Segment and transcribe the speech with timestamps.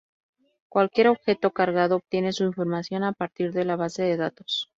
[0.67, 4.67] Cualquier objeto cargado obtiene su información a partir de la base de datos.